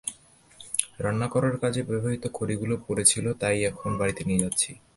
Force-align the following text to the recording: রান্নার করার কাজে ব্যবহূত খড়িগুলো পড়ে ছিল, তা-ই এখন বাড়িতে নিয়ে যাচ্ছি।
রান্নার 0.99 1.29
করার 1.29 1.55
কাজে 1.57 1.81
ব্যবহূত 1.83 2.23
খড়িগুলো 2.33 2.75
পড়ে 2.85 3.03
ছিল, 3.05 3.25
তা-ই 3.33 3.59
এখন 3.65 3.91
বাড়িতে 3.97 4.21
নিয়ে 4.25 4.43
যাচ্ছি। 4.43 4.69